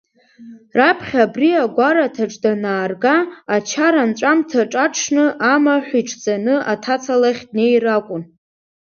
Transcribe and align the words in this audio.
Раԥхьа 0.77 1.21
абри 1.27 1.49
агәараҭаҿ 1.63 2.33
данаарга, 2.43 3.15
ачара 3.55 4.01
анҵәамҭа 4.03 4.59
аҽны 4.85 5.25
амаҳә 5.53 5.91
иҽӡаны 5.99 6.55
аҭаца 6.71 7.15
лахь 7.21 7.43
днеир 7.49 7.83
акәын. 7.95 8.23